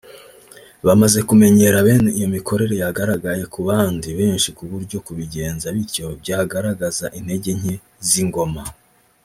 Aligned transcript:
Bamaze 0.85 1.19
kumenyera 1.29 1.85
bene 1.87 2.09
iyo 2.17 2.27
mikorere 2.35 2.73
yagaragaye 2.83 3.43
ku 3.53 3.59
bandi 3.67 4.07
benshi 4.19 4.49
ku 4.57 4.63
buryo 4.71 4.97
kubigenza 5.05 5.65
batyo 5.75 6.05
byagaragaza 6.21 7.05
intege 7.19 7.51
nke 7.59 7.75
z’ingoma 8.07 8.63